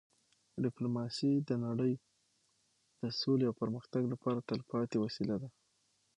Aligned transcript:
ډيپلوماسي 0.63 1.31
د 1.49 1.51
نړی 1.65 1.93
د 3.01 3.03
سولې 3.21 3.45
او 3.47 3.57
پرمختګ 3.61 4.03
لپاره 4.13 4.43
تلپاتې 4.49 4.97
وسیله 5.05 5.35
ده. 5.41 5.49